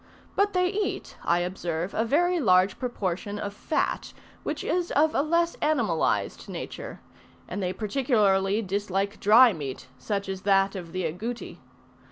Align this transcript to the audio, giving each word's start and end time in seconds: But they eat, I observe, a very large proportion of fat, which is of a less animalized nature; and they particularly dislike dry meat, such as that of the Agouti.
But 0.35 0.53
they 0.53 0.67
eat, 0.69 1.15
I 1.23 1.41
observe, 1.41 1.93
a 1.93 2.03
very 2.03 2.39
large 2.39 2.79
proportion 2.79 3.37
of 3.37 3.53
fat, 3.53 4.13
which 4.41 4.63
is 4.63 4.89
of 4.93 5.13
a 5.13 5.21
less 5.21 5.53
animalized 5.61 6.49
nature; 6.49 7.01
and 7.47 7.61
they 7.61 7.71
particularly 7.71 8.63
dislike 8.63 9.19
dry 9.19 9.53
meat, 9.53 9.89
such 9.99 10.27
as 10.27 10.41
that 10.41 10.75
of 10.75 10.91
the 10.91 11.03
Agouti. 11.05 11.59